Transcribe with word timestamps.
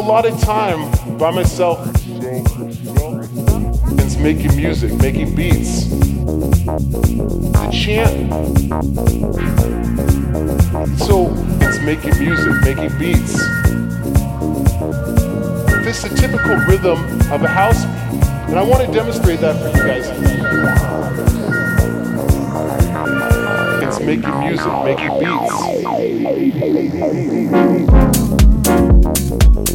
Lot 0.00 0.24
of 0.24 0.40
time 0.40 0.90
by 1.18 1.30
myself 1.30 1.78
and 3.98 4.16
making 4.18 4.56
music, 4.56 4.92
making 4.94 5.34
beats. 5.34 5.88
The 7.52 7.70
chant. 7.70 8.32
So 10.98 11.32
it's 11.60 11.78
making 11.80 12.18
music, 12.18 12.54
making 12.62 12.98
beats. 12.98 13.34
This 15.84 16.04
is 16.04 16.10
the 16.10 16.16
typical 16.18 16.56
rhythm 16.66 16.98
of 17.30 17.42
a 17.42 17.48
house 17.48 17.84
beat. 17.84 18.20
And 18.48 18.58
I 18.58 18.62
want 18.62 18.86
to 18.86 18.92
demonstrate 18.92 19.40
that 19.40 19.56
for 19.60 19.68
you 19.76 19.84
guys. 19.86 20.08
It's 23.82 24.00
making 24.00 24.38
music, 24.40 24.72
making 24.84 25.18
beats. 27.90 28.09
Thank 29.30 29.70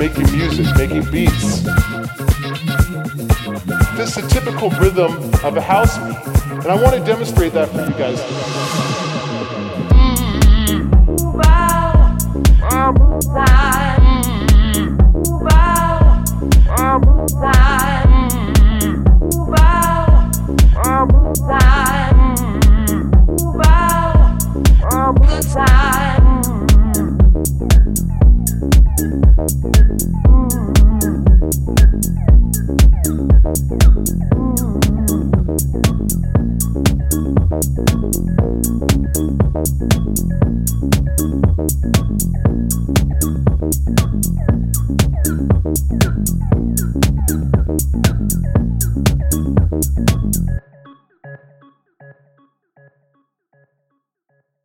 making 0.00 0.32
music, 0.32 0.64
making 0.78 1.04
beats. 1.10 1.60
This 3.98 4.16
is 4.16 4.24
a 4.24 4.28
typical 4.30 4.70
rhythm 4.70 5.12
of 5.44 5.58
a 5.58 5.60
house 5.60 5.98
beat, 5.98 6.16
and 6.52 6.68
I 6.68 6.74
want 6.74 6.94
to 6.96 7.04
demonstrate 7.04 7.52
that 7.52 7.68
for 7.68 7.84
you 7.84 7.92
guys. 7.98 8.18
Wow. 11.22 12.16
Wow. 13.34 13.69
Thank 37.50 37.80
you. 41.96 41.99